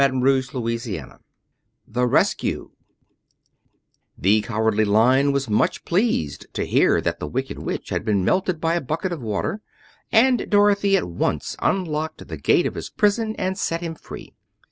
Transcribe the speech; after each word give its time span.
Chapter 0.03 0.41
XIII 0.41 1.03
The 1.87 2.07
Rescue 2.07 2.71
The 4.17 4.41
Cowardly 4.41 4.83
Lion 4.83 5.31
was 5.31 5.47
much 5.47 5.85
pleased 5.85 6.47
to 6.55 6.65
hear 6.65 7.01
that 7.01 7.19
the 7.19 7.27
Wicked 7.27 7.59
Witch 7.59 7.89
had 7.89 8.03
been 8.03 8.25
melted 8.25 8.59
by 8.59 8.73
a 8.73 8.81
bucket 8.81 9.11
of 9.11 9.21
water, 9.21 9.61
and 10.11 10.49
Dorothy 10.49 10.97
at 10.97 11.07
once 11.07 11.55
unlocked 11.61 12.27
the 12.27 12.37
gate 12.37 12.65
of 12.65 12.73
his 12.73 12.89
prison 12.89 13.35
and 13.37 13.59
set 13.59 13.81
him 13.81 13.93
free. 13.93 14.33